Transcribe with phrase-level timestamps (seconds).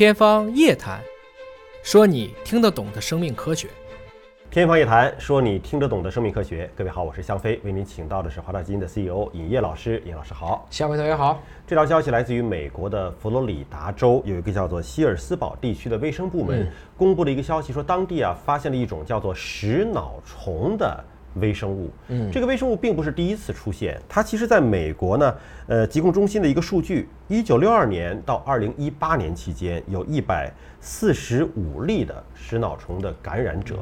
[0.00, 0.98] 天方夜谭，
[1.82, 3.68] 说你听得懂的生命科学。
[4.50, 6.70] 天方夜谭，说你听得懂的生命科学。
[6.74, 10.02] 各位好，我是向飞，为您请到的是华大基因的 CEO 尹烨老师。
[10.06, 11.42] 尹老师好，向飞同学好。
[11.66, 21.04] 这条消息来自于美国的佛罗里达州，有一个叫做希尔斯堡地区的卫生部门公布了一个消息，说当地啊发现了一种叫做食脑虫的。
[21.34, 25.34] 微生物，嗯，这个微生物并不是第一次出现，它其实在美国呢，
[25.68, 33.76] 呃，疾控中心的一个数据，一九六二年到二零一八年期间，有一百四十五例的食脑虫的感染者，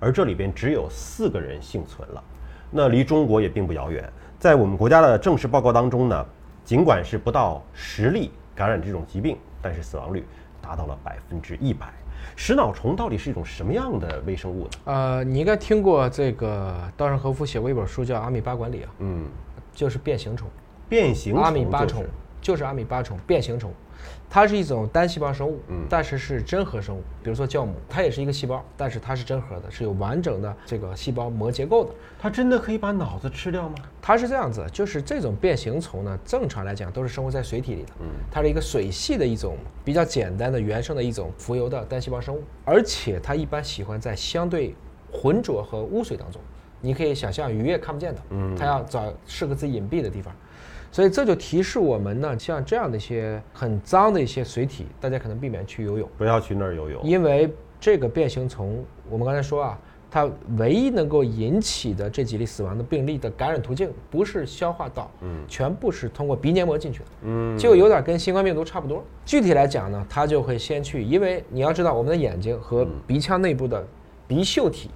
[0.00, 2.24] 而这里边只有四个人幸存了，
[2.70, 6.26] 那离中国也并不遥远，在我们国家的正式报告当中呢，
[6.64, 10.24] 尽管是不到十例感染这种疾病，但是死亡率
[10.62, 11.92] 达到了百分之一百。
[12.36, 14.70] 食脑虫到底是一种什么样的微生物呢？
[14.84, 19.26] 呃，你应该听过这个稻盛和夫写过一本书叫《阿米巴管理》啊，嗯，
[19.72, 20.48] 就是变形虫，
[20.88, 22.04] 变形阿米巴虫
[22.44, 23.72] 就是阿米巴虫变形虫。
[24.28, 27.02] 它是一种单细胞生物，嗯，但是是真核生物。
[27.22, 31.90] 比如说酵母，它也是一个细胞，但是它是真核的，是有完整的这个细胞膜结构的。
[32.18, 33.76] 它真的可以把脑子吃掉吗？
[34.02, 44.74] 它是这样子，就是这种变形虫呢，正常来讲都是生活在水体里的，嗯，它是一个水系的一种比较简单的原生的一种浮游的单细胞生物，而且它一般喜欢在相对
[45.10, 46.42] 浑浊和污水当中。
[46.84, 50.34] 你可以想象鱼也看不见的，嗯，它要找适合自己隐蔽的地方。
[50.92, 57.02] 所以这就提示我们呢，像这样的一些很脏的一些水体，大家可能避免去游泳，不要去那儿游泳。
[57.02, 69.02] 因为这个变形虫，我们刚才说啊，它唯一能够引起的这几例死亡的病例的感染途径，不是消化道，嗯，全部是通过鼻黏膜进去的，嗯，就有点跟新冠病毒差不多。
[69.24, 73.84] 具体来讲呢，它就会先去，因为你要知道，我们的眼睛和鼻腔内部的
[74.28, 74.90] 鼻嗅体，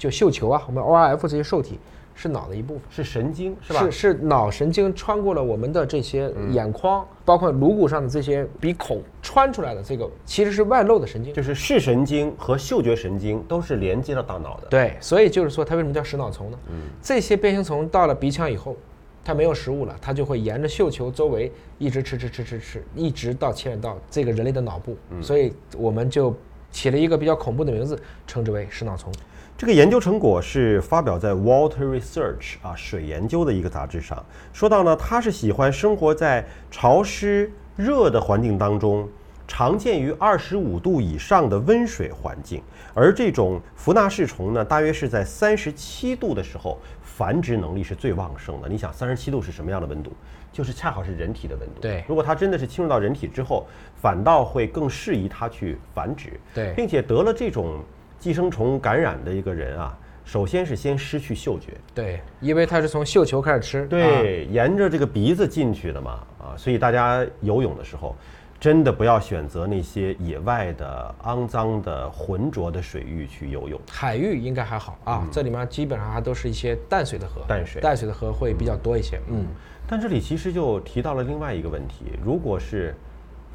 [0.00, 1.78] 就嗅球啊，我们 ORF 这些受体。
[2.12, 3.80] 是脑的一部分，是神经，是吧？
[3.84, 14.66] 是是脑神经穿过了我们的这些眼眶，包括颅骨上的这些鼻孔穿出来的这个，其实是外露的神经，就是视神经和嗅觉神经都是连接到大脑的。
[14.68, 16.58] 对，所以就是说它为什么叫食脑虫呢？
[16.70, 18.76] 嗯，这些变形虫到了鼻腔以后，
[19.24, 26.34] 它没有食物了，它就会沿着嗅球周围一直吃吃吃吃吃，一直到牵引到这个人类的脑部，所以我们就
[26.70, 29.10] 起了一个比较恐怖的名字，称之为食脑虫。
[29.60, 34.24] 这个研究成果是发表在《Water Research》啊水研究的一个杂志上。
[34.54, 39.06] 说到呢，它是喜欢生活在潮湿热的环境当中，
[39.46, 42.62] 常见于二十五度以上的温水环境。
[42.94, 48.66] 而这种福纳氏虫呢，大约是在三十七度的时候繁殖能力是最旺盛的。
[48.66, 50.10] 你想，三十七度是什么样的温度？
[50.50, 51.82] 就是恰好是人体的温度。
[51.82, 53.66] 对，如果它真的是侵入到人体之后，
[54.00, 56.40] 反倒会更适宜它去繁殖。
[56.54, 57.80] 对，并且得了这种。
[58.20, 68.14] 寄生虫感染的一个人啊，首先是先失去嗅觉，对，因为它是从嗅球开始吃，对，沿着这个鼻子进去的嘛，啊，所以大家游泳的时候，
[68.60, 73.80] 真的不要选择那些野外的肮脏的浑浊的水域去游泳。
[73.90, 79.46] 海域应该还好啊，这里面基本上还都是一些淡水的河，淡水，淡水的河会比较多一些，嗯。
[79.88, 82.94] 但这里其实就提到了另外一个问题，如果是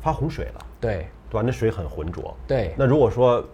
[0.01, 3.47] 发洪水了，对，短的水很浑浊，对，那如果说。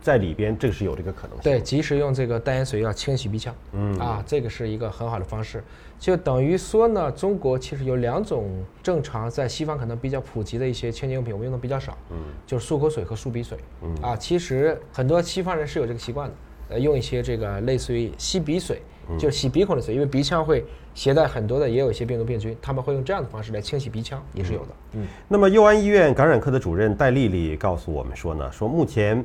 [0.00, 1.42] 在里边，这个是有这个可能性。
[1.42, 3.54] 对，及时用这个淡盐水要清洗鼻腔。
[3.72, 5.62] 嗯啊，这个是一个很好的方式。
[5.98, 11.96] 就等于说呢，中国其实有两种正常在西方可能比较普及的一些清洁用品，我们用的比较少。
[12.10, 13.56] 嗯，就是漱口水和漱鼻水。
[13.82, 16.34] 嗯啊，其实很多西方人是有这个习惯的，
[16.70, 18.82] 呃，用一些这个类似于吸鼻水，
[19.18, 20.62] 就是洗鼻孔的水，因为鼻腔会
[20.94, 24.68] 携带很多的，也有一些病毒病菌，他们会用这样的方式来清洗鼻腔，也是有的。
[24.92, 29.24] 嗯，那么佑安医院感染科的主任戴丽丽告诉我们说呢，说目前。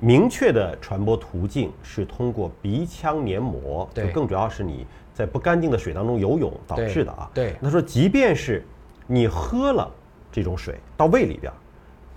[0.00, 7.30] 明确的传播途径是通过鼻腔黏膜，对，更主要是你在不干净的水当中游泳导致的啊。
[7.34, 8.64] 对，他说，即便是
[9.06, 9.90] 你喝了
[10.30, 11.52] 这种水到胃里边，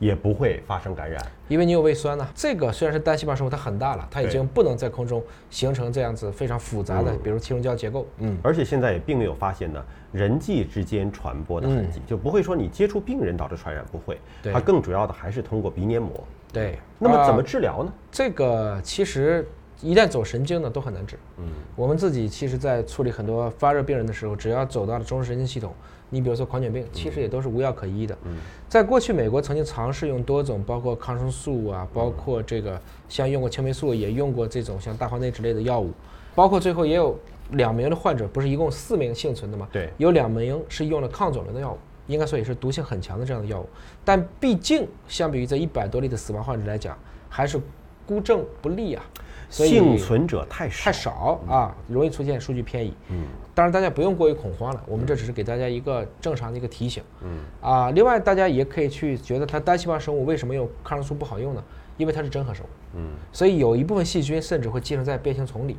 [0.02, 2.28] 也不会发生感染，因为你有胃酸呢。
[2.34, 8.08] 这个虽然是单细胞生物，它很大了，它已经不能在空中形成这样子非常复杂的，比如气溶胶结构。
[8.18, 9.80] 嗯，而且现在也并没有发现呢
[10.12, 14.20] 人际之间传播的痕迹，就不会说你接触病人导致传染，不会。
[14.52, 16.12] 它更主要的还是通过鼻黏膜。
[16.52, 17.94] 对，那么怎么治疗呢？
[18.12, 19.48] 这个其实
[19.82, 21.16] 一旦走神经呢，都很难治。
[21.38, 21.46] 嗯，
[21.76, 25.74] 我们自己其实，在处理很多发热病人的时候，只要走到了中枢神经系统，
[26.12, 28.16] 你比如说狂犬病，其实也都是无药可医的。
[28.26, 28.38] 嗯，
[28.70, 32.80] 在过去，美国曾经尝试用多种，包括抗生素啊，包括这个
[33.10, 35.90] 像用过青霉素，也用过这种像大黄内酯类的药物，
[36.36, 37.18] 包括最后也有
[37.54, 39.68] 两名的患者，不是一共四名幸存的吗？
[39.72, 41.78] 对，有两名是用了抗肿瘤的药物。
[42.08, 43.70] 应该说也是毒性很强的这样的药物，
[44.04, 46.98] 但毕竟相比于这一百多例的死亡患者来讲，
[47.30, 47.58] 还是
[48.06, 49.04] 孤证不立啊，
[49.50, 52.94] 所以幸存者太少，太少啊，容易出现数据偏移。
[53.10, 57.04] 嗯，当然大家不用过于恐慌了，我们这只是给大家一个正常的一个提醒。
[57.22, 61.64] 嗯，啊，另外大家也可以去觉得它单细胞生物为什么用抗生素不好用呢？
[61.98, 62.70] 因为它是真核生物。
[62.96, 65.78] 嗯，所以有一部分细菌甚至会寄生在变形虫里。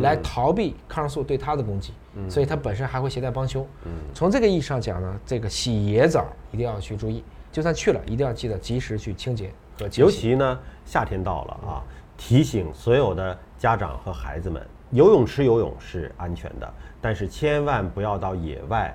[0.00, 3.62] 来逃避抗生素对它的攻击，嗯所以它本身还会携带帮凶。
[3.84, 7.22] 嗯从这个意义上讲呢，这个洗野枣一定要去注意，
[7.52, 9.52] 就算去了一定要记得及时去清洁和
[9.96, 11.82] 尤其呢，夏天到了啊，
[12.16, 18.94] 提醒所有的家长和孩子们，游泳池游泳是安全的，但是千万不要到野外、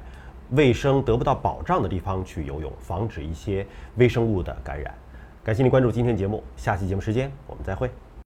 [0.52, 4.94] 卫生得不到保障的地方去游泳，防止一些微生物的感染。
[5.44, 7.90] 感谢您关注今天节目，下期节目时间我们再会。